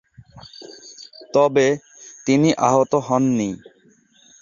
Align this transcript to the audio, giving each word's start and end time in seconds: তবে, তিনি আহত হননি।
তবে, 1.33 1.67
তিনি 2.27 2.49
আহত 2.67 2.91
হননি। 3.07 3.49